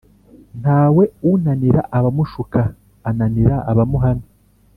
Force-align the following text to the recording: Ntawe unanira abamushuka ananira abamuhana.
Ntawe 0.61 1.03
unanira 1.31 1.81
abamushuka 1.97 2.61
ananira 3.09 3.55
abamuhana. 3.71 4.25